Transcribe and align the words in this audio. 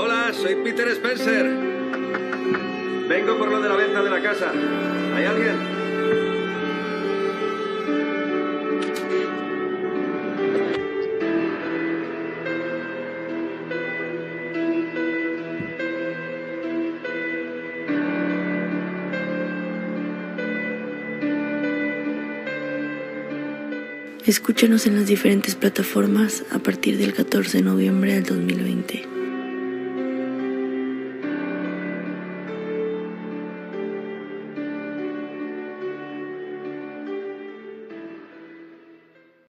Hola, 0.00 0.32
soy 0.32 0.54
Peter 0.62 0.86
Spencer. 0.90 1.44
Vengo 3.08 3.36
por 3.36 3.50
lo 3.50 3.60
de 3.60 3.68
la 3.68 3.74
venta 3.74 4.00
de 4.00 4.08
la 4.08 4.22
casa. 4.22 4.52
¿Hay 5.16 5.24
alguien? 5.24 5.56
Escúchanos 24.24 24.86
en 24.86 24.94
las 24.94 25.08
diferentes 25.08 25.56
plataformas 25.56 26.44
a 26.52 26.60
partir 26.60 26.98
del 26.98 27.14
14 27.14 27.58
de 27.58 27.64
noviembre 27.64 28.12
del 28.14 28.22
2020. 28.22 29.17